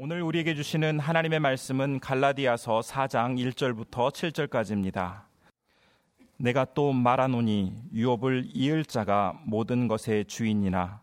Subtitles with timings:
[0.00, 5.22] 오늘 우리에게 주시는 하나님의 말씀은 갈라디아서 4장 1절부터 7절까지입니다.
[6.36, 11.00] 내가 또 말하노니 유업을 이을 자가 모든 것의 주인이나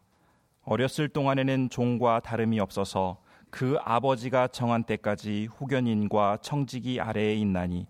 [0.64, 7.88] 어렸을 동안에는 종과 다름이 없어서 그 아버지가 정한 때까지 후견인과 청지기 아래에 있나니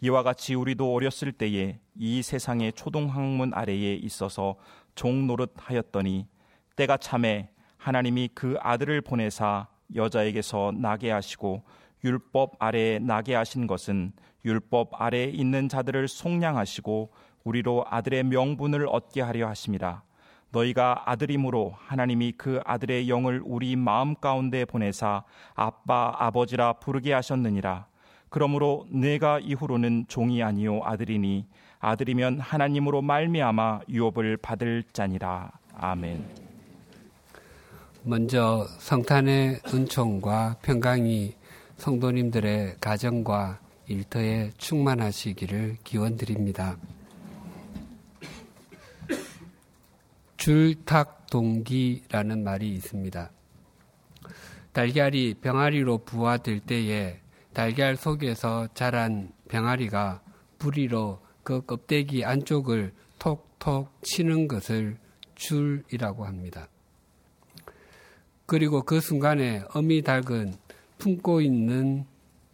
[0.00, 4.56] 이와 같이 우리도 어렸을 때에 이 세상의 초동학문 아래에 있어서
[4.94, 6.26] 종 노릇하였더니
[6.76, 11.62] 때가 참에 하나님이 그 아들을 보내사 여자에게서 나게 하시고
[12.04, 14.12] 율법 아래에 나게 하신 것은
[14.44, 17.10] 율법 아래에 있는 자들을 속량하시고
[17.44, 20.02] 우리로 아들의 명분을 얻게 하려 하심이라
[20.50, 27.86] 너희가 아들임으로 하나님이 그 아들의 영을 우리 마음 가운데 보내사 아빠 아버지라 부르게 하셨느니라.
[28.28, 31.46] 그러므로 내가 이후로는 종이 아니요 아들이니
[31.78, 35.52] 아들이면 하나님으로 말미암아 유업을 받을 자니라.
[35.74, 36.45] 아멘.
[38.08, 41.34] 먼저 성탄의 은총과 평강이
[41.76, 46.76] 성도님들의 가정과 일터에 충만하시기를 기원드립니다.
[50.36, 53.28] 줄탁동기라는 말이 있습니다.
[54.72, 57.18] 달걀이 병아리로 부화될 때에
[57.52, 60.22] 달걀 속에서 자란 병아리가
[60.60, 64.96] 부리로 그 껍데기 안쪽을 톡톡 치는 것을
[65.34, 66.68] 줄이라고 합니다.
[68.46, 70.54] 그리고 그 순간에 어미 닭은
[70.98, 72.06] 품고 있는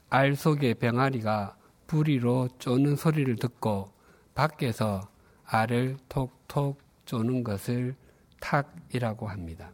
[0.08, 3.90] 알 속의 병아리가 부리로 쪼는 소리를 듣고
[4.34, 5.02] 밖에서
[5.44, 7.94] 알을 톡톡 쪼는 것을
[8.40, 9.72] 탁이라고 합니다.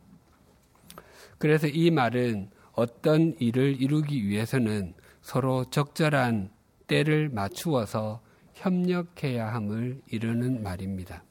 [1.39, 6.51] 그래서 이 말은 어떤 일을 이루기 위해서는 서로 적절한
[6.89, 8.21] 때를 맞추어서
[8.55, 11.23] 협력해야 함을 이르는 말입니다.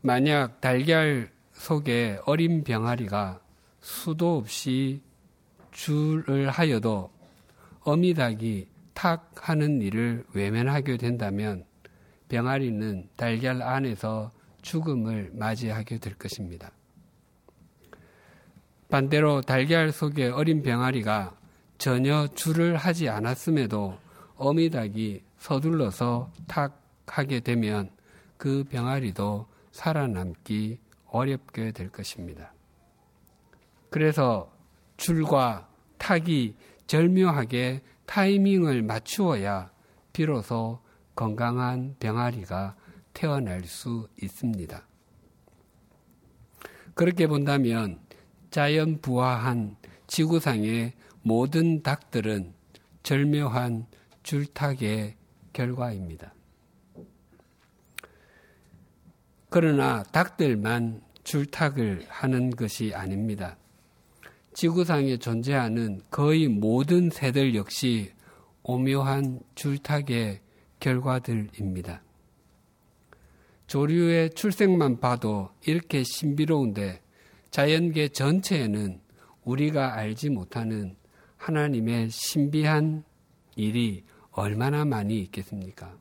[0.00, 3.40] 만약 달걀 속에 어린 병아리가
[3.80, 5.02] 수도 없이
[5.72, 7.10] 줄을 하여도
[7.80, 11.64] 어미닭이 탁 하는 일을 외면하게 된다면
[12.28, 16.70] 병아리는 달걀 안에서 죽음을 맞이하게 될 것입니다.
[18.88, 21.36] 반대로 달걀 속에 어린 병아리가
[21.78, 23.98] 전혀 줄을 하지 않았음에도
[24.36, 27.90] 어미닭이 서둘러서 탁 하게 되면
[28.36, 30.78] 그 병아리도 살아남기
[31.16, 32.52] 어렵게 될 것입니다.
[33.90, 34.52] 그래서
[34.96, 35.68] 줄과
[35.98, 36.54] 탁이
[36.86, 39.70] 절묘하게 타이밍을 맞추어야
[40.12, 40.80] 비로소
[41.14, 42.76] 건강한 병아리가
[43.12, 44.86] 태어날 수 있습니다.
[46.94, 47.98] 그렇게 본다면
[48.50, 52.54] 자연 부화한 지구상의 모든 닭들은
[53.02, 53.86] 절묘한
[54.22, 55.16] 줄탁의
[55.52, 56.32] 결과입니다.
[59.48, 63.58] 그러나 닭들만 줄탁을 하는 것이 아닙니다.
[64.54, 68.12] 지구상에 존재하는 거의 모든 새들 역시
[68.62, 70.40] 오묘한 줄탁의
[70.78, 72.00] 결과들입니다.
[73.66, 77.02] 조류의 출생만 봐도 이렇게 신비로운데
[77.50, 79.00] 자연계 전체에는
[79.42, 80.94] 우리가 알지 못하는
[81.38, 83.02] 하나님의 신비한
[83.56, 85.96] 일이 얼마나 많이 있겠습니까?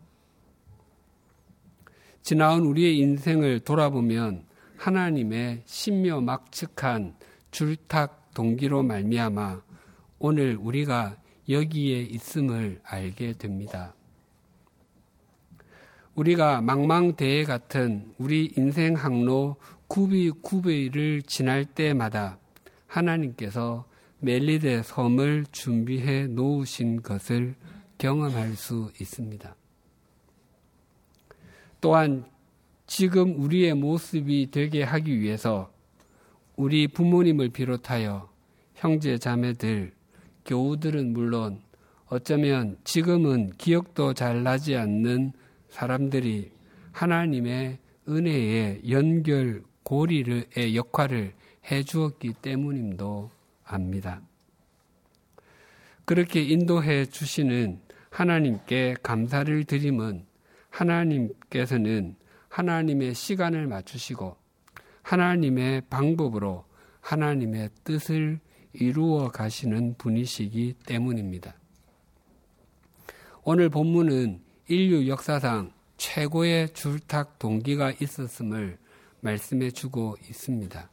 [2.21, 4.45] 지나온 우리의 인생을 돌아보면
[4.77, 7.15] 하나님의 신묘 막측한
[7.51, 9.61] 줄탁 동기로 말미암아
[10.19, 11.17] 오늘 우리가
[11.49, 13.93] 여기에 있음을 알게 됩니다.
[16.15, 22.39] 우리가 망망대해 같은 우리 인생 항로 구비 구비를 지날 때마다
[22.87, 23.85] 하나님께서
[24.19, 27.55] 멜리데 섬을 준비해 놓으신 것을
[27.97, 29.55] 경험할 수 있습니다.
[31.81, 32.25] 또한
[32.87, 35.71] 지금 우리의 모습이 되게 하기 위해서
[36.55, 38.29] 우리 부모님을 비롯하여
[38.75, 39.93] 형제 자매들,
[40.45, 41.61] 교우들은 물론
[42.07, 45.33] 어쩌면 지금은 기억도 잘 나지 않는
[45.69, 46.51] 사람들이
[46.91, 51.33] 하나님의 은혜의 연결 고리의 역할을
[51.71, 53.31] 해 주었기 때문임도
[53.63, 54.21] 압니다.
[56.05, 57.79] 그렇게 인도해 주시는
[58.11, 60.25] 하나님께 감사를 드림은
[60.69, 62.15] 하나님께서는
[62.55, 64.37] 하나님의 시간을 맞추시고
[65.01, 66.63] 하나님의 방법으로
[67.01, 68.39] 하나님의 뜻을
[68.71, 71.53] 이루어 가시는 분이시기 때문입니다.
[73.43, 78.77] 오늘 본문은 인류 역사상 최고의 줄탁 동기가 있었음을
[79.19, 80.89] 말씀해 주고 있습니다.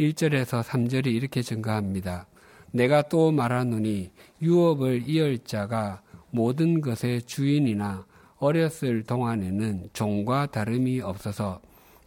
[0.00, 2.26] 1절에서 3절이 이렇게 증가합니다.
[2.72, 4.10] 내가 또 말하노니
[4.40, 8.06] 유업을 이을 자가 모든 것의 주인이나
[8.38, 11.60] 어렸을 동안에는 종과 다름이 없어서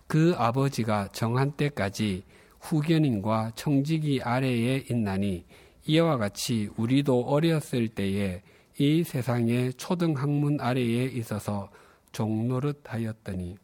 [0.07, 2.23] 그 아버지가 정한 때까지
[2.59, 5.45] 후견인과 청지기 아래에 있나니
[5.85, 8.41] 이와 같이 우리도 어렸을 때에
[8.77, 11.69] 이 세상의 초등 학문 아래에 있어서
[12.11, 13.57] 종노릇 하였더니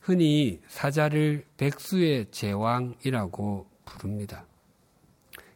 [0.00, 4.46] 흔히 사자를 백수의 제왕이라고 부릅니다.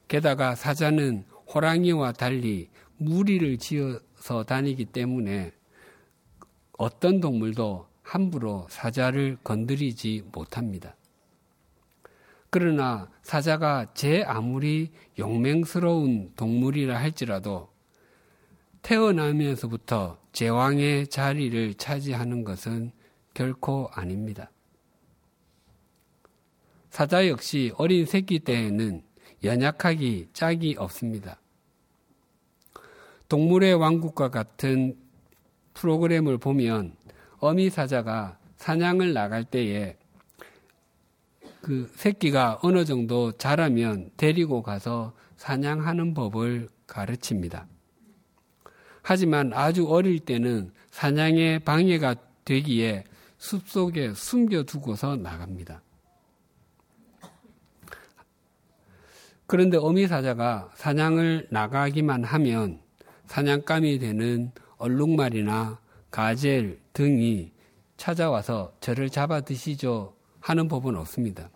[0.08, 1.24] 게다가 사자는
[1.54, 5.52] 호랑이와 달리 무리를 지어 서 다니기 때문에
[6.78, 10.94] 어떤 동물도 함부로 사자를 건드리지 못합니다.
[12.50, 17.70] 그러나 사자가 제 아무리 용맹스러운 동물이라 할지라도
[18.82, 22.92] 태어나면서부터 제왕의 자리를 차지하는 것은
[23.34, 24.50] 결코 아닙니다.
[26.90, 29.02] 사자 역시 어린 새끼 때에는
[29.44, 31.39] 연약하기 짝이 없습니다.
[33.30, 34.98] 동물의 왕국과 같은
[35.74, 36.96] 프로그램을 보면
[37.38, 39.96] 어미 사자가 사냥을 나갈 때에
[41.62, 47.68] 그 새끼가 어느 정도 자라면 데리고 가서 사냥하는 법을 가르칩니다.
[49.00, 53.04] 하지만 아주 어릴 때는 사냥에 방해가 되기에
[53.38, 55.82] 숲속에 숨겨두고서 나갑니다.
[59.46, 62.89] 그런데 어미 사자가 사냥을 나가기만 하면
[63.30, 65.78] 사냥감이 되는 얼룩말이나
[66.10, 67.52] 가젤 등이
[67.96, 71.48] 찾아와서 저를 잡아 드시죠 하는 법은 없습니다.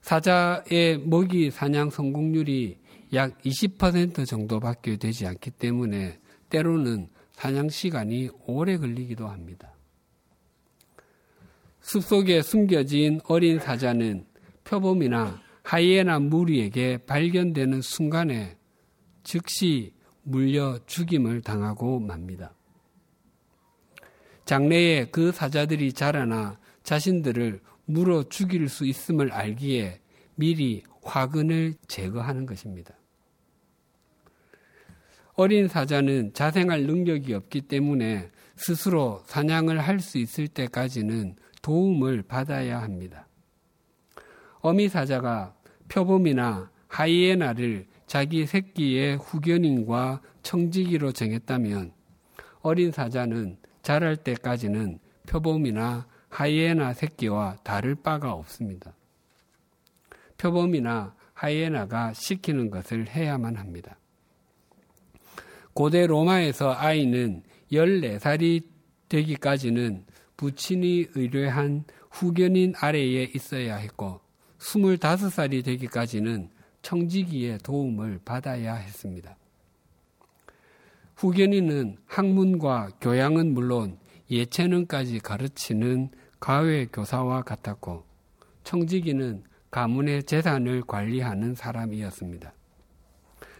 [0.00, 2.78] 사자의 먹이 사냥 성공률이
[3.12, 6.18] 약 20% 정도밖에 되지 않기 때문에
[6.48, 9.74] 때로는 사냥 시간이 오래 걸리기도 합니다.
[11.82, 14.24] 숲속에 숨겨진 어린 사자는
[14.64, 18.56] 표범이나 하이에나 무리에게 발견되는 순간에
[19.22, 22.54] 즉시 물려 죽임을 당하고 맙니다.
[24.44, 30.00] 장래에 그 사자들이 자라나 자신들을 물어 죽일 수 있음을 알기에
[30.34, 32.94] 미리 화근을 제거하는 것입니다.
[35.34, 43.26] 어린 사자는 자생할 능력이 없기 때문에 스스로 사냥을 할 수 있을 때까지는 도움을 받아야 합니다.
[44.60, 45.54] 어미 사자가
[45.88, 51.92] 표범이나 하이에나를 자기 새끼의 후견인과 청지기로 정했다면
[52.60, 54.98] 어린 사자는 자랄 때까지는
[55.28, 58.96] 표범이나 하이에나 새끼와 다를 바가 없습니다.
[60.38, 63.96] 표범이나 하이에나가 시키는 것을 해야만 합니다.
[65.72, 68.64] 고대 로마에서 아이는 14살이
[69.08, 70.04] 되기까지는
[70.36, 74.20] 부친이 의뢰한 후견인 아래에 있어야 했고
[74.58, 76.50] 25살이 되기까지는
[76.82, 79.36] 청지기의 도움을 받아야 했습니다.
[81.16, 83.98] 후견인은 학문과 교양은 물론
[84.30, 88.04] 예체능까지 가르치는 가외 교사와 같았고
[88.64, 92.52] 청지기는 가문의 재산을 관리하는 사람이었습니다.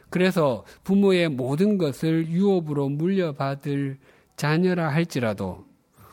[0.09, 3.99] 그래서 부모의 모든 것을 유업으로 물려받을
[4.37, 5.67] 자녀라 할지라도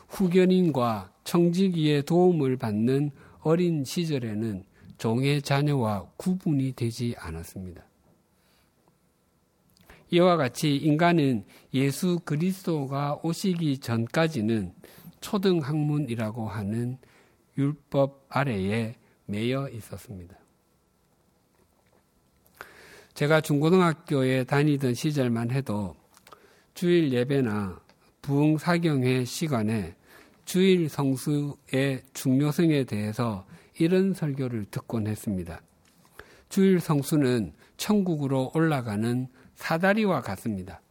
[0.10, 3.12] 후견인과 청지기의 도움을 받는
[3.42, 4.64] 어린 시절에는
[4.98, 7.84] 종의 자녀와 구분이 되지 않았습니다.
[10.10, 14.74] 이와 같이 인간은 예수 그리스도가 오시기 전까지는
[15.20, 16.98] 초등학문이라고 하는
[17.58, 18.96] 율법 아래에
[19.26, 20.38] 매여 있었습니다.
[23.14, 25.96] 제가 중고등학교에 다니던 시절만 해도
[26.76, 27.82] 주일 예배나
[28.22, 29.96] 부흥 사경회 시간에
[30.46, 33.47] 주일 성수의 중요성에 대해서
[33.80, 35.62] 이런 설교를 듣곤 했습니다.
[36.50, 40.82] 주일 성수는 천국으로 올라가는 사다리와 같습니다.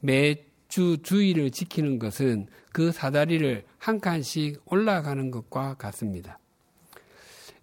[0.00, 6.38] 매주 주일을 지키는 것은 그 사다리를 한 칸씩 올라가는 것과 같습니다.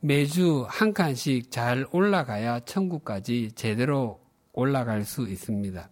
[0.02, 4.22] 매주 한 칸씩 잘 올라가야 천국까지 제대로
[4.54, 5.90] 올라갈 수 있습니다.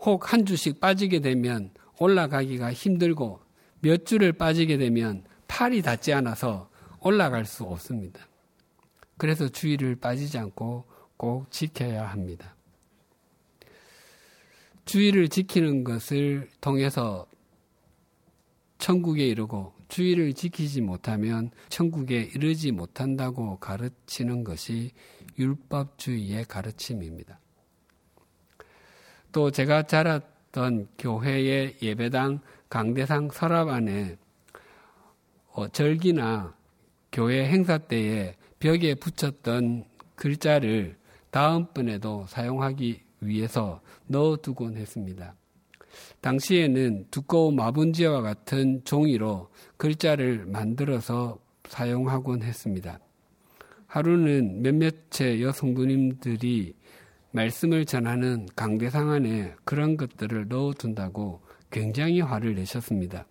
[0.00, 3.40] 혹 한 주씩 빠지게 되면 올라가기가 힘들고
[3.80, 6.69] 몇 주를 빠지게 되면 팔이 닿지 않아서
[7.00, 8.20] 올라갈 수 없습니다.
[9.16, 10.84] 그래서 주의를 빠지지 않고
[11.16, 12.54] 꼭 지켜야 합니다.
[14.84, 17.26] 주의를 지키는 것을 통해서
[18.78, 24.92] 천국에 이르고 주의를 지키지 못하면 천국에 이르지 못한다고 가르치는 것이
[25.38, 27.38] 율법주의의 가르침입니다.
[29.32, 34.16] 또 제가 자랐던 교회의 예배당 강대상 서랍 안에
[35.52, 36.54] 어, 절기나
[37.12, 40.96] 교회 행사 때에 벽에 붙였던 글자를
[41.30, 45.34] 다음번에도 사용하기 위해서 넣어두곤 했습니다.
[46.20, 51.38] 당시에는 두꺼운 마분지와 같은 종이로 글자를 만들어서
[51.68, 53.00] 사용하곤 했습니다.
[53.86, 56.74] 하루는 몇몇의 여성부님들이
[57.32, 61.40] 말씀을 전하는 강대상 안에 그런 것들을 넣어둔다고
[61.70, 63.26] 굉장히 화를 내셨습니다.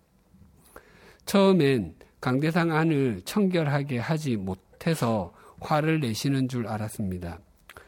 [1.26, 7.40] 처음엔 강대상 안을 청결하게 하지 못해서 화를 내시는 줄 알았습니다.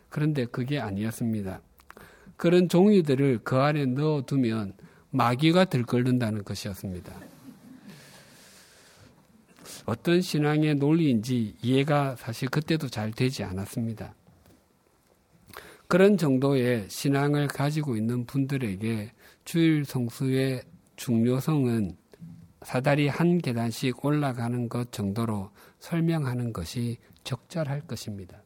[0.09, 1.61] 그런데 그게 아니었습니다.
[2.37, 4.75] 그런 종이들을 그 안에 넣어두면
[5.11, 7.13] 마귀가 들끓는다는 것이었습니다.
[9.85, 14.15] 어떤 신앙의 논리인지 이해가 사실 그때도 잘 되지 않았습니다.
[15.89, 19.13] 그런 정도의 신앙을 가지고 있는 분들에게
[19.45, 20.63] 주일 성수의
[20.97, 21.97] 중요성은
[22.65, 28.43] 사다리 한 계단씩 올라가는 것 정도로 설명하는 것이 적절할 것입니다.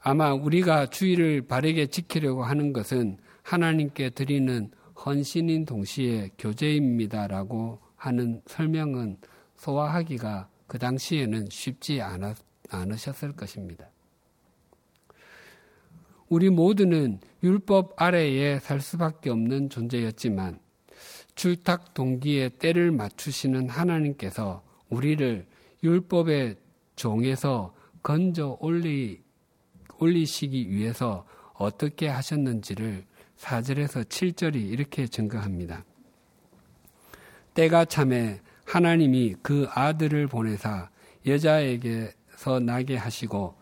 [0.00, 4.70] 아마 우리가 주의를 바르게 지키려고 하는 것은 하나님께 드리는
[5.04, 9.18] 헌신인 동시에 교제입니다라고 하는 설명은
[9.56, 12.36] 소화하기가 그 당시에는 쉽지 않았,
[12.68, 13.88] 않으셨을 것입니다.
[16.28, 20.58] 우리 모두는 율법 아래에 살 수밖에 없는 존재였지만
[21.34, 25.46] 출탁 동기에 때를 맞추시는 하나님께서 우리를
[25.82, 26.56] 율법의
[26.96, 29.22] 종에서 건져 올리
[29.98, 33.04] 올리시기 위해서 어떻게 하셨는지를
[33.38, 35.84] 4절에서 7절이 이렇게 증거합니다.
[37.54, 40.90] 때가 참에 하나님이 그 아들을 보내사
[41.26, 43.54] 여자에게서 나게 하시고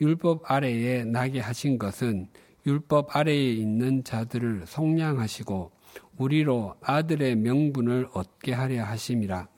[0.00, 2.28] 율법 아래에 나게 하신 것은
[2.66, 5.70] 율법 아래에 있는 자들을 속량하시고
[6.16, 9.48] 우리로 아들의 명분을 얻게 하려 하심이라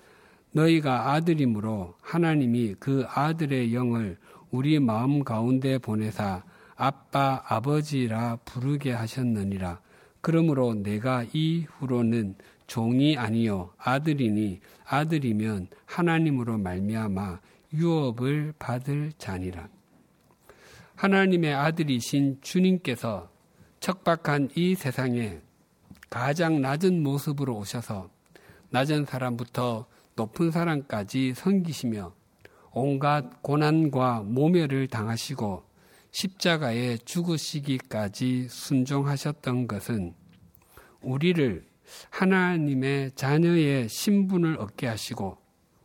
[0.52, 4.18] 너희가 아들이므로 하나님이 그 아들의 영을
[4.50, 6.44] 우리 마음 가운데 보내사
[6.76, 9.80] 아빠 아버지라 부르게 하셨느니라.
[10.20, 17.40] 그러므로 내가 이후로는 종이 아니요 아들이니 아들이면 하나님으로 말미암아
[17.74, 19.68] 유업을 받을 자니라.
[20.96, 23.30] 하나님의 아들이신 주님께서
[23.80, 25.40] 척박한 이 세상에
[26.12, 28.10] 가장 낮은 모습으로 오셔서
[28.68, 32.12] 낮은 사람부터 높은 사람까지 섬기시며
[32.72, 35.64] 온갖 고난과 모멸을 당하시고
[36.10, 40.12] 십자가에 죽으시기까지 순종하셨던 것은
[41.00, 41.64] 우리를
[42.10, 45.38] 하나님의 자녀의 신분을 얻게 하시고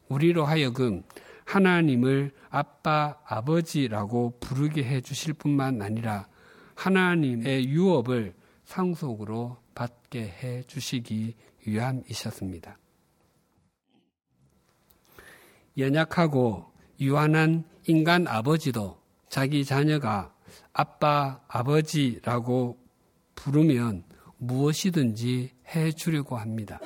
[0.09, 1.03] 우리로 하여금
[1.45, 6.27] 하나님을 아빠, 아버지라고 부르게 해 주실 뿐만 아니라
[6.75, 8.33] 하나님의 유업을
[8.65, 9.55] 상속으로
[10.07, 11.35] 받게 해 주시기
[11.65, 12.77] 위함이셨습니다.
[15.77, 18.99] 연약하고 유한한 인간 아버지도
[19.29, 20.33] 자기 자녀가
[20.73, 22.77] 아빠, 아버지라고
[23.35, 24.03] 부르면
[24.37, 26.79] 무엇이든지 해 주려고 합니다.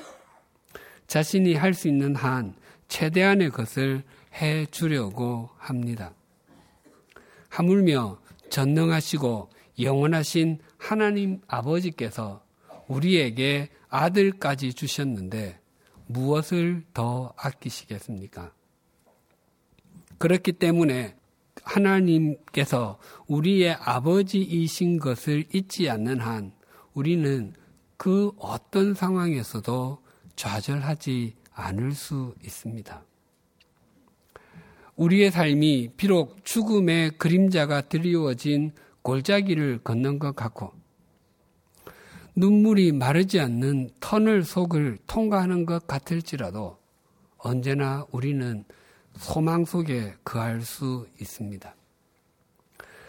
[1.08, 2.56] 자신이 할 수 있는 한
[2.88, 6.14] 최대한의 것을 해 주려고 합니다.
[7.50, 9.50] 하물며 전능하시고
[9.80, 12.44] 영원하신 하나님 아버지께서
[12.92, 15.60] 우리에게 아들까지 주셨는데
[16.08, 18.52] 무엇을 더 아끼시겠습니까?
[20.18, 21.16] 그렇기 때문에
[21.64, 26.52] 하나님께서 우리의 아버지이신 것을 잊지 않는 한
[26.94, 27.54] 우리는
[27.96, 30.00] 그 어떤 상황에서도
[30.36, 33.04] 좌절하지 않을 수 있습니다.
[34.96, 40.81] 우리의 삶이 비록 죽음의 그림자가 드리워진 골짜기를 걷는 것 같고
[42.36, 46.78] 눈물이 마르지 않는 터널 속을 통과하는 것 같을지라도
[47.38, 48.64] 언제나 우리는
[49.18, 51.76] 소망 속에 거할 수 있습니다.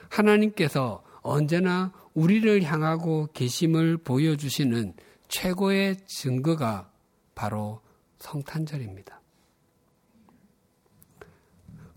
[0.09, 4.95] 하나님께서 언제나 우리를 향하고 계심을 보여주시는
[5.29, 6.91] 최고의 증거가
[7.35, 7.81] 바로
[8.19, 9.21] 성탄절입니다.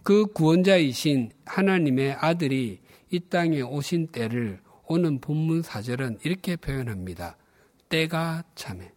[0.03, 2.79] 그 구원자이신 하나님의 아들이
[3.10, 7.38] 이 땅에 오신 때를 오는 본문 사절은 이렇게 표현합니다.
[7.89, 8.92] 때가 참해.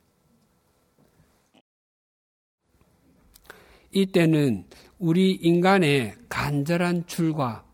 [3.92, 4.66] 이 때는
[4.98, 7.64] 우리 인간의 간절한 줄과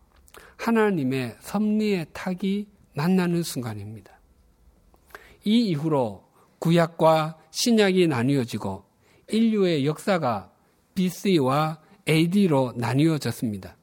[0.57, 4.19] 하나님의 섭리의 탁이 만나는 순간입니다.
[5.43, 6.23] 이 이후로
[6.59, 8.83] 구약과 신약이 나뉘어지고
[9.29, 10.51] 인류의 역사가
[10.95, 13.75] BC와 AD로 나뉘어졌습니다.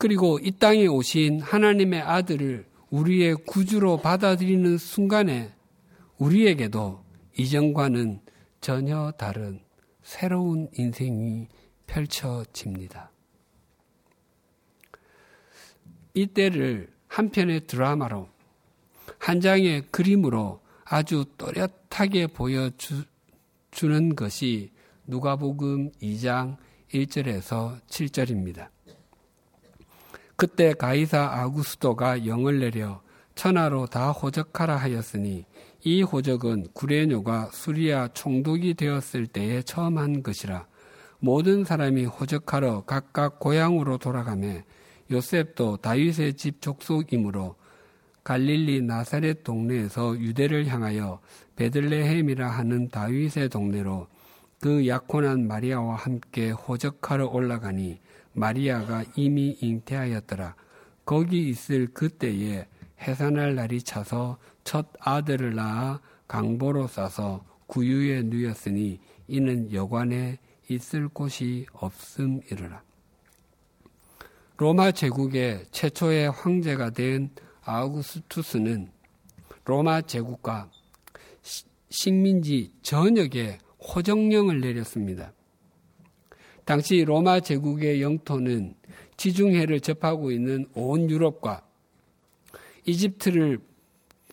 [0.00, 5.52] 그리고 이 땅에 오신 하나님의 아들을 우리의 구주로 받아들이는 순간에
[6.16, 7.04] 우리에게도
[7.36, 8.22] 이전과는
[8.62, 9.60] 전혀 다른
[10.02, 11.48] 새로운 인생이
[11.86, 13.10] 펼쳐집니다.
[16.14, 18.30] 이때를 한 편의 드라마로
[19.18, 24.70] 한 장의 그림으로 아주 또렷하게 보여주는 것이
[25.06, 26.56] 누가복음 2장
[26.90, 28.70] 1절에서 7절입니다.
[30.40, 33.02] 그때 가이사 아구스도가 영을 내려
[33.34, 35.44] 천하로 다 호적하라 하였으니
[35.84, 40.66] 이 호적은 구레뇨가 수리아 총독이 되었을 때에 처음 한 것이라
[41.18, 44.64] 모든 사람이 호적하러 각각 고향으로 돌아가매
[45.10, 47.56] 요셉도 다윗의 집 족속이므로
[48.24, 51.20] 갈릴리 나사렛 동네에서 유대를 향하여
[51.56, 54.06] 베들레헴이라 하는 다윗의 동네로
[54.58, 58.00] 그 약혼한 마리아와 함께 호적하러 올라가니
[58.32, 60.54] 마리아가 이미 잉태하였더라.
[61.04, 62.66] 거기 있을 그때에
[63.00, 72.82] 해산할 날이 차서 첫 아들을 낳아 강보로 싸서 구유에 누였으니 이는 여관에 있을 곳이 없음이르라.
[74.56, 77.30] 로마 제국의 최초의 황제가 된
[77.62, 78.90] 아우구스투스는
[79.64, 80.70] 로마 제국과
[81.88, 85.32] 식민지 전역에 호정령을 내렸습니다.
[86.70, 88.76] 당시 로마 제국의 영토는
[89.16, 91.66] 지중해를 접하고 있는 온 유럽과
[92.86, 93.58] 이집트를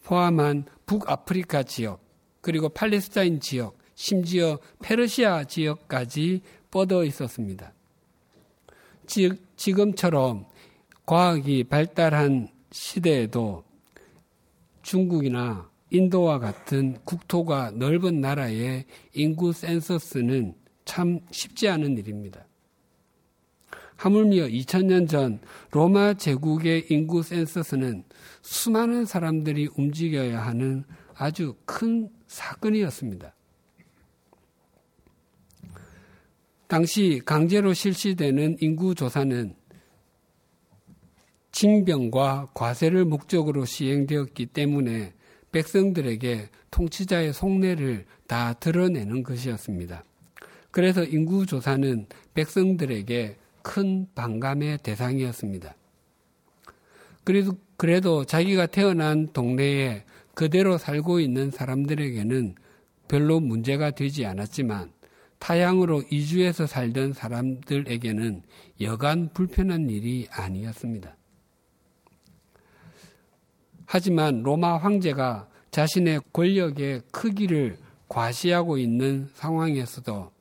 [0.03, 1.99] 포함한 북아프리카 지역,
[2.41, 7.73] 그리고 팔레스타인 지역, 심지어 페르시아 지역까지 뻗어 있었습니다.
[9.07, 10.45] 즉, 지금처럼
[11.07, 13.63] 과학이 발달한 시대에도
[14.83, 22.47] 중국이나 인도와 같은 국토가 넓은 나라의 인구 센서스는 참 쉽지 않은 일입니다.
[23.97, 25.39] 하물며 2000년 전
[25.71, 28.03] 로마 제국의 인구 센서스는
[28.41, 33.35] 수많은 사람들이 움직여야 하는 아주 큰 사건이었습니다.
[36.67, 39.55] 당시 강제로 실시되는 인구 조사는
[41.51, 45.13] 징병과 과세를 목적으로 시행되었기 때문에
[45.51, 50.03] 백성들에게 통치자의 속내를 다 드러내는 것이었습니다.
[50.77, 52.05] 그래서 인구 조사는
[52.35, 55.73] 백성들에게 큰 반감의 대상이었습니다.
[57.23, 60.03] 그래도, 그래도 자기가 태어난 동네에
[60.35, 62.53] 그대로 살고 있는 사람들에게는
[63.07, 64.91] 별로 문제가 되지 않았지만
[65.39, 68.43] 타향으로 이주해서 살던 사람들에게는
[68.81, 71.17] 여간 불편한 일이 아니었습니다.
[73.87, 80.36] 하지만 로마 황제가 자신의 권력의 크기를 과시하고 있는 상황에서도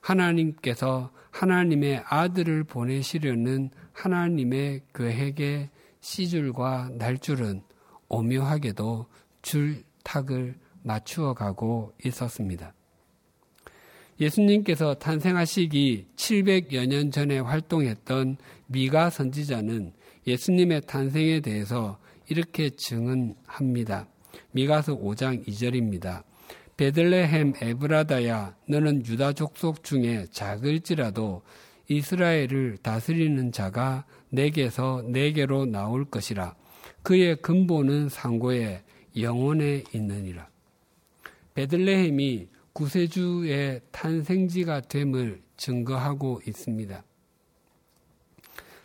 [0.00, 7.62] 하나님께서 하나님의 아들을 보내시려는 하나님의 계획의 시줄과 날줄은
[8.08, 9.06] 오묘하게도
[9.42, 12.74] 줄탁을 맞추어 가고 있었습니다.
[14.20, 18.36] 예수님께서 탄생하시기 700여 년 전에 활동했던
[18.66, 19.92] 미가 선지자는
[20.26, 24.06] 예수님의 탄생에 대해서 이렇게 증언합니다.
[24.52, 26.22] 미가서 5장 2절입니다.
[26.80, 31.42] 베들레헴 에브라다야 너는 유다 족속 중에 작을지라도
[31.88, 36.54] 이스라엘을 다스리는 자가 내게서 내게로 나올 것이라.
[37.02, 38.82] 그의 근본은 상고에
[39.18, 40.48] 영원에 있느니라.
[41.52, 47.04] 베들레헴이 구세주의 탄생지가 됨을 증거하고 있습니다.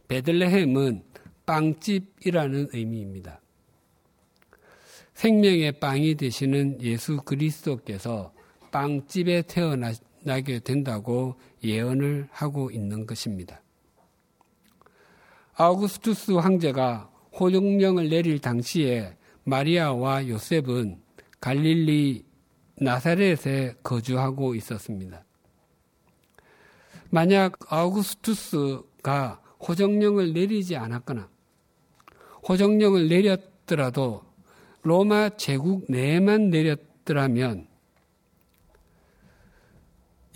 [0.10, 1.02] 베들레헴은
[1.46, 3.40] 빵집이라는 의미입니다.
[5.16, 8.34] 생명의 빵이 되시는 예수 그리스도께서
[8.72, 13.62] 빵집에 태어나게 된다고 예언을 하고 있는 것입니다.
[15.54, 21.02] 아우구스투스 황제가 호령령을 내릴 당시에 마리아와 요셉은
[21.40, 22.26] 갈릴리
[22.78, 25.24] 나사렛에 거주하고 있었습니다.
[27.10, 31.30] 만약 아우구스투스가 호정령을 내리지 않았거나
[32.50, 34.25] 호정령을 내렸더라도
[34.86, 37.68] 로마 제국 내에만 내렸더라면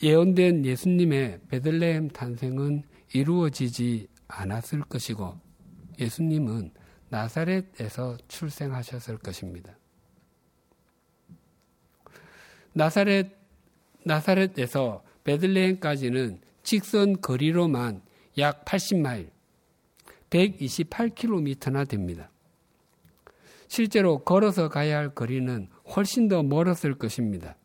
[0.01, 2.81] 예언된 예수님의 베들레헴 탄생은
[3.13, 5.39] 이루어지지 않았을 것이고
[5.99, 6.71] 예수님은
[7.09, 9.77] 나사렛에서 출생하셨을 것입니다.
[12.73, 13.27] 나사렛
[14.03, 18.01] 나사렛에서 베들레헴까지는 직선 거리로만
[18.39, 19.29] 약 80마일,
[20.31, 22.28] 128km나 됩니다.
[23.69, 27.55] 실제로 걸어서 가야 할 거리는 훨씬 더 멀었을 것입니다.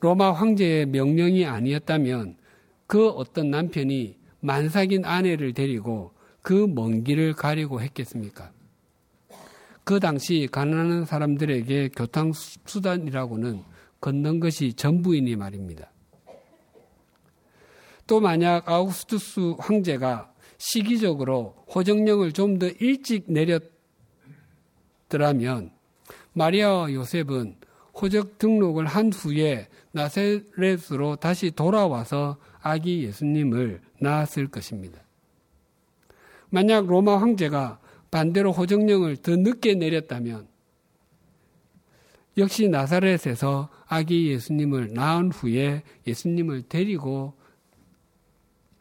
[0.00, 2.36] 로마 황제의 명령이 아니었다면
[2.86, 6.12] 그 어떤 남편이 만삭인 아내를 데리고
[6.42, 8.50] 그 먼 길을 가려고 했겠습니까?
[9.84, 13.62] 그 당시 가난한 사람들에게 교통수단이라고는
[14.00, 15.90] 걷는 것이 전부이니 말입니다.
[18.06, 23.73] 또 만약 아우구스투스 황제가 시기적으로 호정령을 좀 더 일찍 내렸
[25.08, 25.70] 더라면
[26.32, 27.56] 마리아와 요셉은
[27.94, 35.00] 호적 등록을 한 후에 나세렛으로 다시 돌아와서 아기 예수님을 낳았을 것입니다.
[36.50, 37.78] 만약 로마 황제가
[38.10, 40.48] 반대로 호정령을 더 늦게 내렸다면
[42.36, 47.34] 역시 나사렛에서 아기 예수님을 낳은 후에 예수님을 데리고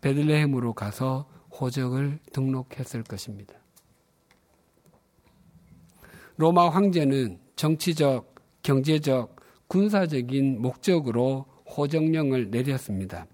[0.01, 3.62] 베들레헴으로 가서 호적을 등록했을 것입니다.
[6.35, 9.35] 로마 황제는 정치적, 경제적,
[9.67, 13.25] 군사적인 목적으로 호정령을 내렸습니다.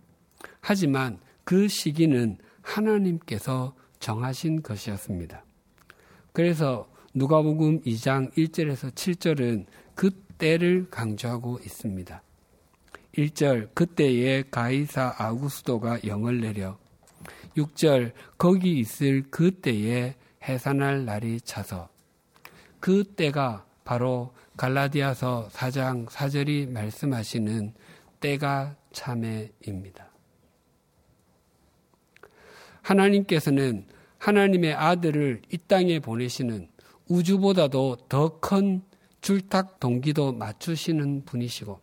[0.62, 5.44] 하지만 그 시기는 하나님께서 정하신 것이었습니다.
[6.34, 12.22] 그래서 누가복음 2장 1절에서 7절은 그때를 강조하고 있습니다.
[13.18, 16.78] 1절 그때에 가이사 아구스도가 영을 내려
[17.58, 21.90] 6절 거기 있을 그때에 해산할 날이 차서
[22.80, 27.74] 그 때가 바로 갈라디아서 4장 4절이 말씀하시는
[28.20, 30.10] 때가 참회입니다.
[32.82, 33.86] 하나님께서는
[34.18, 36.70] 하나님의 아들을 이 땅에 보내시는
[37.08, 38.84] 우주보다도 더 큰
[39.22, 41.80] 줄탁 동기도 맞추시는 분이시고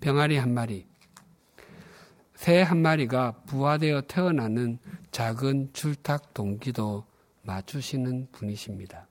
[0.00, 0.86] 병아리 한 마리,
[2.34, 4.78] 새 한 마리가 부화되어 태어나는
[5.10, 7.04] 작은 줄탁 동기도
[7.42, 9.06] 맞추시는 분이십니다.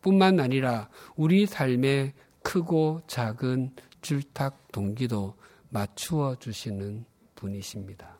[0.00, 5.34] 뿐만 아니라 우리 삶의 크고 작은 줄탁 동기도
[5.68, 8.18] 맞추어 주시는 분이십니다.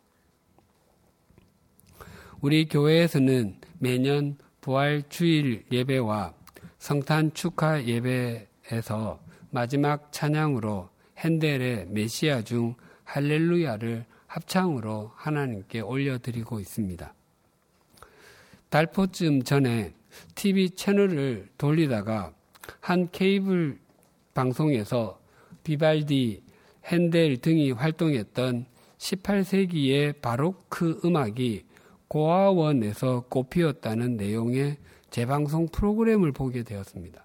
[2.40, 6.34] 우리 교회에서는 매년 부활 주일 예배와
[6.78, 10.88] 성탄 축하 예배에서 마지막 찬양으로
[11.18, 17.12] 핸델의 메시아 중 할렐루야를 합창으로 하나님께 올려드리고 있습니다.
[18.68, 19.92] 달포쯤 전에
[20.34, 22.32] TV 채널을 돌리다가
[22.80, 23.78] 한 케이블
[24.34, 25.20] 방송에서
[25.64, 26.42] 비발디,
[26.86, 28.66] 핸델 등이 활동했던
[28.98, 31.64] 18세기의 바로크 음악이
[32.08, 34.78] 고아원에서 꽃피웠다는 내용의
[35.10, 37.24] 재방송 프로그램을 보게 되었습니다.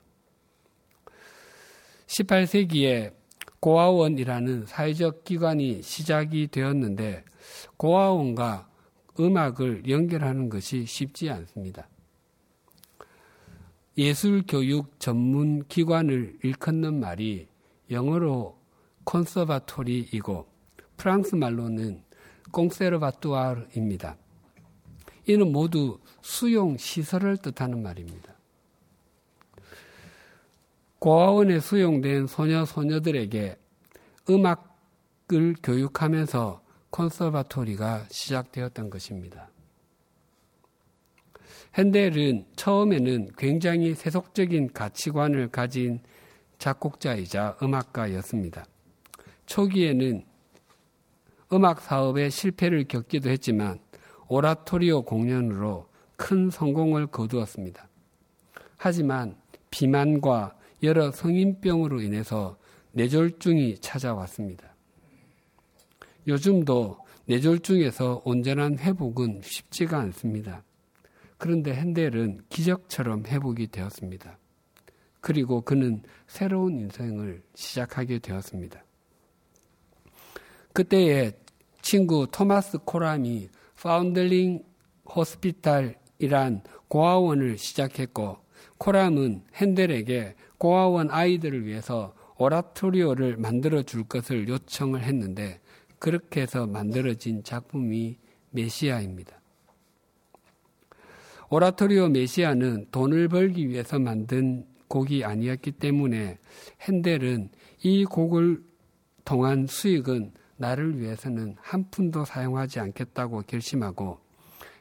[2.07, 3.13] 18세기에
[3.59, 7.23] 고아원이라는 사회적 기관이 시작이 되었는데
[7.77, 8.69] 고아원과
[9.19, 11.87] 음악을 연결하는 것이 쉽지 않습니다.
[13.97, 17.47] 예술 교육 전문 기관을 일컫는 말이
[17.89, 18.59] 영어로
[19.05, 20.47] 콘서바토리이고
[20.97, 22.03] 프랑스 말로는
[22.51, 24.17] 꽁세르바뚜아르입니다.
[25.27, 28.33] 이는 모두 수용 시설을 뜻하는 말입니다.
[30.99, 33.57] 고아원에 수용된 소녀 소녀들에게
[34.29, 39.49] 음악을 교육하면서 콘서바토리가 시작되었던 것입니다.
[41.75, 45.99] 핸델은 처음에는 굉장히 세속적인 가치관을 가진
[46.57, 48.65] 작곡자이자 음악가였습니다.
[49.45, 50.23] 초기에는
[51.51, 53.79] 음악 사업의 실패를 겪기도 했지만
[54.29, 57.89] 오라토리오 공연으로 큰 성공을 거두었습니다.
[58.77, 59.35] 하지만
[59.69, 62.57] 비만과 여러 성인병으로 인해서
[62.93, 64.73] 뇌졸중이 찾아왔습니다.
[66.25, 70.63] 요즘도 뇌졸중에서 온전한 회복은 쉽지가 않습니다.
[71.37, 74.37] 그런데 핸델은 기적처럼 회복이 되었습니다.
[75.21, 78.83] 그리고 그는 새로운 인생을 시작하게 되었습니다.
[80.73, 81.31] 그때에
[81.81, 83.49] 친구 토마스 코람이
[83.81, 84.63] 파운들링
[85.15, 88.37] 호스피탈이란 고아원을 시작했고
[88.77, 95.61] 코람은 핸델에게 고아원 아이들을 위해서 오라토리오를 만들어 줄 것을 요청을 했는데
[95.99, 98.17] 그렇게 해서 만들어진 작품이
[98.49, 99.39] 메시아입니다.
[101.49, 106.37] 오라토리오 메시아는 돈을 벌기 위해서 만든 곡이 아니었기 때문에
[106.81, 107.49] 핸델은
[107.83, 108.63] 이 곡을
[109.23, 114.19] 통한 수익은 나를 위해서는 한 푼도 사용하지 않겠다고 결심하고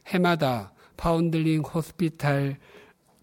[0.07, 2.57] 해마다 파운들링 호스피탈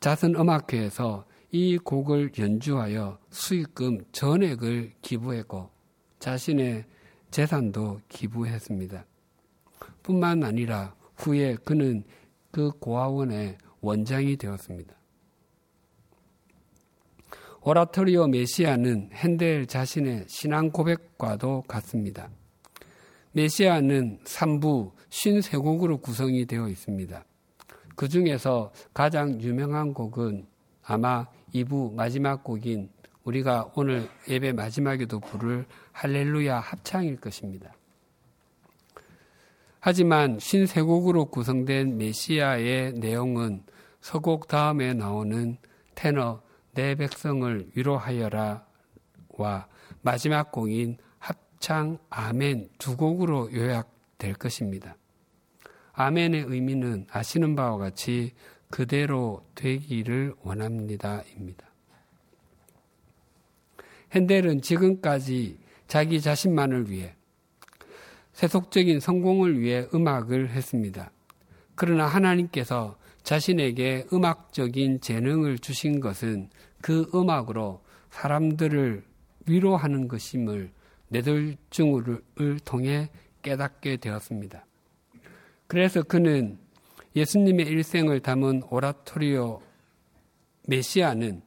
[0.01, 5.71] 자선 음악회에서 이 곡을 연주하여 수익금 전액을 기부했고
[6.19, 6.85] 자신의
[7.31, 9.05] 재산도 기부했습니다.
[10.03, 12.05] 뿐만 아니라 후에 그는
[12.53, 14.95] 그 고아원의 원장이 되었습니다.
[17.63, 22.29] 오라토리오 메시아는 핸델 자신의 신앙 고백과도 같습니다.
[23.33, 27.25] 메시아는 3부 53곡으로 구성이 되어 있습니다.
[27.97, 30.47] 그 중에서 가장 유명한 곡은
[30.83, 32.91] 아마 2부 마지막 곡인
[33.25, 37.73] 우리가 오늘 예배 마지막에도 부를 할렐루야 합창일 것입니다.
[39.85, 43.65] 하지만 53곡으로 구성된 메시아의 내용은
[44.01, 45.59] 서곡 다음에 나오는
[45.97, 46.41] 테너
[46.73, 48.65] 내 백성을 위로하여라
[49.33, 49.69] 찬양과
[50.03, 54.97] 마지막 곡인 합창 아멘 두 곡으로 요약될 것입니다.
[55.95, 58.35] 아멘의 의미는 아시는 바와 같이
[58.71, 61.67] 그대로 되기를 원합니다입니다.
[64.13, 67.17] 핸델은 지금까지 자기 자신만을 위해
[68.33, 71.11] 세속적인 성공을 위해 음악을 했습니다.
[71.75, 79.05] 그러나 하나님께서 자신에게 음악적인 재능을 주신 것은 그 음악으로 사람들을
[79.47, 80.71] 위로하는 것임을
[81.09, 83.11] 내돌증을 통해
[83.43, 84.65] 깨닫게 되었습니다.
[85.67, 86.59] 그래서 그는
[87.15, 89.61] 예수님의 일생을 담은 오라토리오
[90.67, 91.43] 메시아는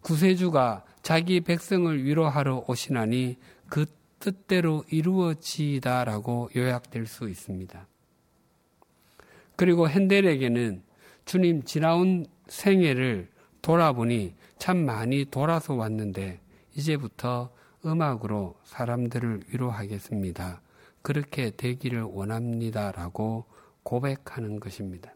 [0.00, 3.36] 구세주가 자기 백성을 위로하러 오시나니
[3.68, 3.86] 그
[4.24, 7.86] 뜻대로 이루어지다라고 요약될 수 있습니다.
[9.54, 10.82] 그리고 핸델에게는
[11.26, 13.28] 주님 지나온 생애를
[13.60, 16.40] 돌아보니 참 많이 돌아서 왔는데
[16.74, 17.50] 이제부터
[17.84, 20.62] 음악으로 사람들을 위로하겠습니다.
[21.02, 23.44] 그렇게 되기를 원합니다라고
[23.82, 25.14] 고백하는 것입니다.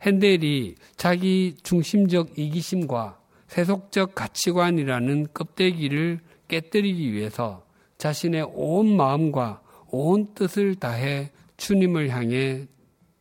[0.00, 7.66] 핸델이 자기 중심적 이기심과 세속적 가치관이라는 껍데기를 깨뜨리기 위해서
[7.98, 12.66] 자신의 온 마음과 온 뜻을 다해 주님을 향해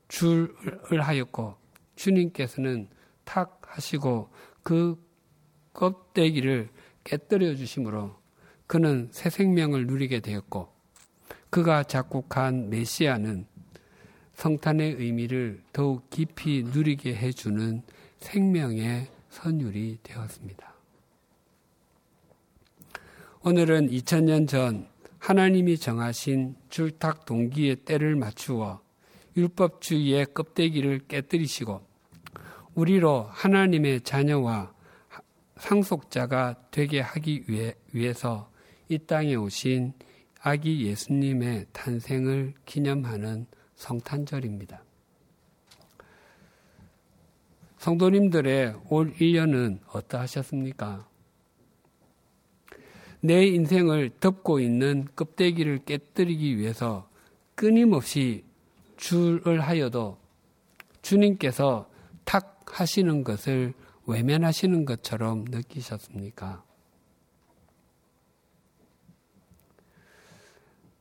[0.08, 1.56] 줄을 하였고
[1.96, 2.90] 주님께서는
[3.24, 4.30] 탁 하시고
[4.64, 5.02] 그
[5.74, 6.70] 껍데기를
[7.04, 8.16] 깨뜨려 주심으로
[8.68, 10.74] 그는 새 생명을 누리게 되었고
[11.50, 13.46] 그가 작곡한 메시아는
[14.34, 17.82] 성탄의 의미를 더욱 깊이 누리게 해주는
[18.20, 20.75] 생명의 선율이 되었습니다.
[23.48, 24.88] 오늘은 2000년 전
[25.20, 28.82] 하나님이 정하신 줄탁 동기의 때를 맞추어
[29.38, 31.80] 율법주의의 껍데기를 깨뜨리시고
[32.74, 34.74] 우리로 하나님의 자녀와
[35.58, 38.50] 상속자가 되게 하기 위해, 위해서
[38.90, 39.94] 이 땅에 오신
[40.42, 44.84] 아기 예수님의 탄생을 기념하는 성탄절입니다.
[47.78, 51.15] 성도님들의 올 1년은 어떠하셨습니까?
[53.26, 57.10] 내 인생을 덮고 있는 껍데기를 깨뜨리기 위해서
[57.56, 58.44] 끊임없이
[58.98, 60.18] 줄을 하여도
[61.02, 61.90] 주님께서
[62.24, 63.74] 탁 하시는 것을
[64.06, 66.64] 외면하시는 것처럼 느끼셨습니까?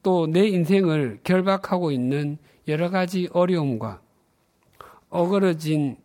[0.02, 4.00] 또 내 인생을 결박하고 있는 여러 가지 어려움과
[5.08, 5.96] 어그러진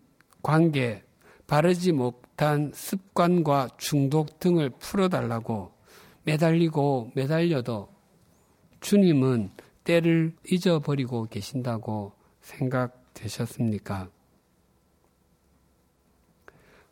[0.41, 1.03] 관계,
[1.47, 5.78] 바르지 못한 습관과 중독 등을 풀어달라고
[6.29, 7.89] 매달리고 매달려도
[8.81, 9.49] 주님은
[9.83, 14.09] 때를 잊어버리고 계신다고 생각되셨습니까?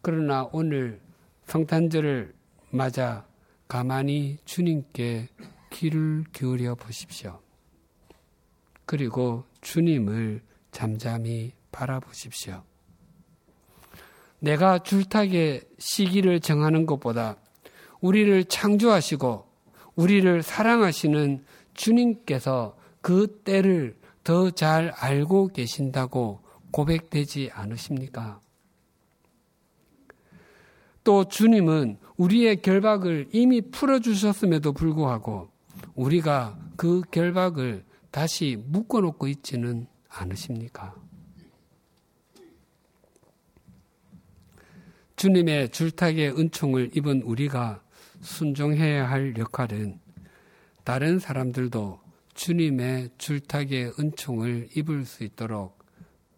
[0.01, 0.99] 그러나 오늘
[1.45, 2.33] 성탄절을
[2.71, 3.27] 맞아
[3.67, 5.29] 가만히 주님께
[5.71, 7.39] 귀를 기울여 보십시오.
[8.85, 12.63] 그리고 주님을 잠잠히 바라보십시오.
[14.39, 17.37] 내가 줄타기의 시기를 정하는 것보다
[18.01, 19.45] 우리를 창조하시고
[19.95, 28.41] 우리를 사랑하시는 주님께서 그 때를 더 잘 알고 계신다고 고백되지 않으십니까?
[31.03, 35.49] 또 주님은 우리의 결박을 이미 풀어주셨음에도 불구하고
[35.95, 40.93] 우리가 그 결박을 다시 묶어놓고 있지는 않으십니까?
[45.15, 47.81] 주님의 줄타기의 은총을 입은 우리가
[48.21, 49.99] 순종해야 할 역할은
[50.83, 51.99] 다른 사람들도
[52.33, 55.77] 주님의 줄타기의 은총을 입을 수 있도록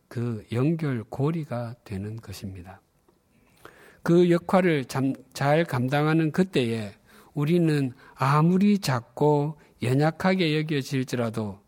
[0.08, 2.82] 그 연결 고리가 되는 것입니다.
[4.02, 4.86] 그 역할을
[5.34, 6.94] 잘 감당하는 그때에
[7.34, 11.60] 우리는 아무리 작고 연약하게 여겨질지라도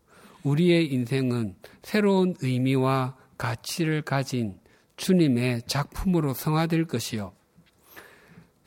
[0.42, 4.58] 우리의 인생은 새로운 의미와 가치를 가진
[4.96, 7.32] 주님의 작품으로 성화될 것이요.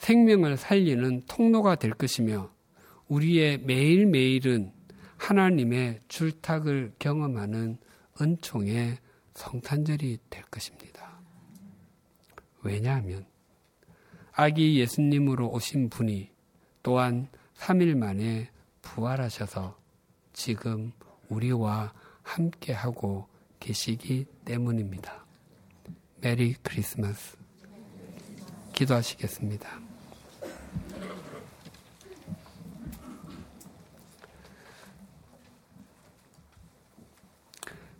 [0.05, 2.51] 생명을 살리는 통로가 될 것이며
[3.07, 4.71] 우리의 매일매일은
[5.17, 7.79] 하나님의 줄탁을 경험하는
[8.21, 8.99] 은총의
[9.33, 11.19] 성탄절이 될 것입니다.
[12.61, 13.25] 왜냐하면
[14.31, 16.29] 아기 예수님으로 오신 분이
[16.83, 18.51] 또한 3일 만에
[18.83, 19.75] 부활하셔서
[20.33, 20.91] 지금
[21.29, 23.27] 우리와 함께하고
[23.59, 25.25] 계시기 때문입니다.
[26.21, 27.37] 메리 크리스마스.
[28.73, 29.84] 기도하시겠습니다.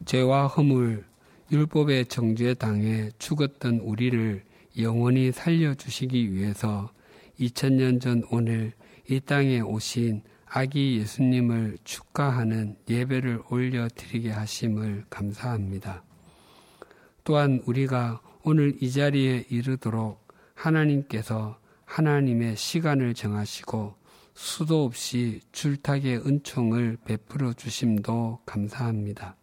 [0.06, 1.04] 죄와 허물,
[1.52, 4.44] 율법의 정죄 당해 죽었던 우리를
[4.80, 6.92] 영원히 살려주시기 위해서
[7.40, 8.74] 2000년 전 오늘
[9.10, 16.04] 이 땅에 오신 아기 예수님을 축하하는 예배를 올려드리게 하심을 감사합니다.
[17.24, 23.96] 또한 우리가 오늘 이 자리에 이르도록 하나님께서 하나님의 시간을 정하시고
[24.36, 29.36] 수도 없이 줄타기의 은총을 베풀어 주심도 감사합니다.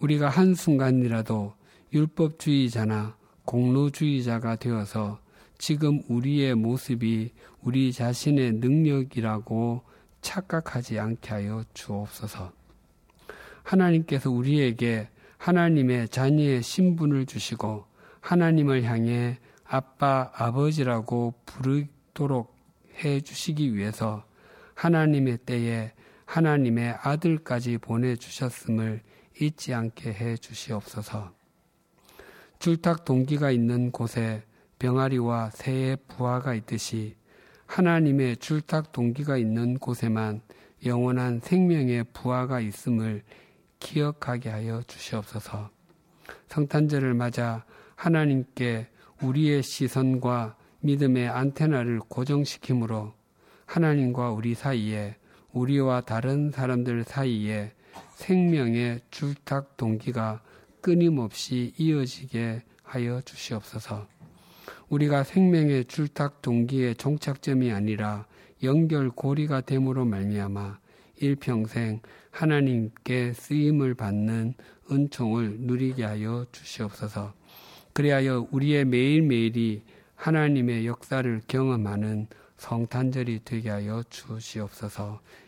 [0.00, 1.54] 우리가 한순간이라도
[1.92, 5.20] 율법주의자나 공로주의자가 되어서
[5.58, 7.32] 지금 우리의 모습이
[7.62, 9.82] 우리 자신의 능력이라고
[10.20, 12.52] 착각하지 않게 하여 주옵소서.
[13.62, 17.84] 하나님께서 우리에게 하나님의 자녀의 신분을 주시고
[18.20, 22.56] 하나님을 향해 아빠, 아버지라고 부르도록
[23.02, 24.24] 해 주시기 위해서
[24.74, 25.92] 하나님의 때에
[26.24, 29.02] 하나님의 아들까지 보내주셨음을
[29.40, 31.32] 잊지 않게 해 주시옵소서.
[32.58, 34.42] 줄탁 동기가 있는 곳에
[34.78, 37.16] 병아리와 새의 부하가 있듯이
[37.66, 40.40] 하나님의 줄탁 동기가 있는 곳에만
[40.86, 43.22] 영원한 생명의 부하가 있음을
[43.78, 45.70] 기억하게 하여 주시옵소서.
[46.48, 48.88] 성탄절을 맞아 하나님께
[49.22, 53.14] 우리의 시선과 믿음의 안테나를 고정시키므로
[53.66, 55.16] 하나님과 우리 사이에
[55.52, 57.72] 우리와 다른 사람들 사이에
[58.18, 60.42] 생명의 줄탁 동기가
[60.80, 64.08] 끊임없이 이어지게 하여 주시옵소서.
[64.88, 68.26] 우리가 생명의 줄탁 동기의 종착점이 아니라
[68.64, 70.80] 연결고리가 됨으로 말미암아
[71.20, 72.00] 일평생
[72.32, 74.54] 하나님께 쓰임을 받는
[74.90, 77.32] 은총을 누리게 하여 주시옵소서.
[77.92, 79.84] 그리하여 우리의 매일매일이
[80.16, 82.26] 하나님의 역사를 경험하는
[82.56, 85.20] 성탄절이 되게 하여 주시옵소서.